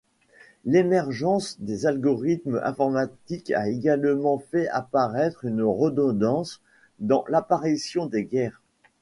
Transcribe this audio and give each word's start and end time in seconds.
L'émergence 0.65 1.57
des 1.59 1.85
algorithmes 1.85 2.59
informatiques 2.63 3.51
a 3.51 3.69
également 3.69 4.39
fait 4.39 4.67
apparaître 4.69 5.45
une 5.45 5.61
redondance 5.61 6.59
dans 6.97 7.23
l'apparition 7.29 8.07
des 8.07 8.23
guerres. 8.25 8.63